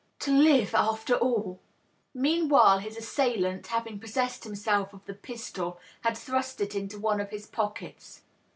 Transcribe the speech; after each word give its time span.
To 0.21 0.31
live, 0.31 0.73
after 0.73 1.13
aUr 1.17 1.59
Meanwhile, 2.11 2.79
his 2.79 2.97
assailant, 2.97 3.67
having 3.67 3.99
possessed 3.99 4.45
himself 4.45 4.95
of 4.95 5.05
the 5.05 5.13
pii^l, 5.13 5.77
had 6.03 6.17
thrust 6.17 6.59
it 6.59 6.73
into 6.73 6.97
one 6.97 7.21
of 7.21 7.29
his 7.29 7.45
pockets. 7.45 8.23